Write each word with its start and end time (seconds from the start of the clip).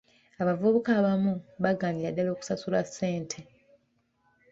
Abavubuka 0.41 0.89
abamu 0.99 1.33
bagaanira 1.63 2.09
ddaala 2.11 2.31
okusasula 2.35 2.79
ssente. 2.87 3.39